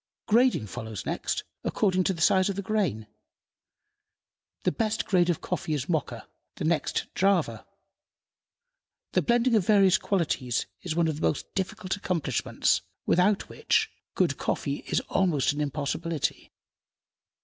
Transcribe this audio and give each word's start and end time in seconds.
Grading 0.25 0.65
follows 0.65 1.05
next, 1.05 1.43
according 1.63 2.03
to 2.05 2.13
the 2.15 2.23
size 2.23 2.49
of 2.49 2.55
the 2.55 2.63
grain. 2.63 3.05
The 4.63 4.71
best 4.71 5.05
grade 5.05 5.29
of 5.29 5.41
coffee 5.41 5.75
is 5.75 5.87
Mocha, 5.87 6.27
the 6.55 6.63
next 6.65 7.05
Java. 7.13 7.67
The 9.11 9.21
blending 9.21 9.53
of 9.53 9.67
various 9.67 9.99
qualities 9.99 10.65
is 10.81 10.95
one 10.95 11.07
of 11.07 11.17
the 11.17 11.27
most 11.27 11.53
difficult 11.53 11.95
accomplishments, 11.97 12.81
without 13.05 13.47
which, 13.47 13.91
good 14.15 14.37
coffee 14.39 14.77
is 14.87 15.01
almost 15.01 15.53
an 15.53 15.61
impossibility. 15.61 16.51